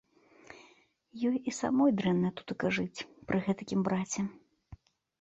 [1.29, 2.99] Ёй і самой дрэнна тутака жыць
[3.31, 4.21] пры гэтакім браце.